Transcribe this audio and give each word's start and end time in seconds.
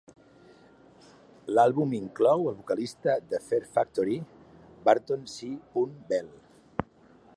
L'àlbum 1.57 1.93
inclou 1.97 2.49
el 2.51 2.57
vocalista 2.61 3.15
de 3.35 3.41
Fear 3.51 3.69
Factory, 3.75 4.19
Burton 4.89 5.29
C. 5.35 5.53
Bell. 6.13 6.35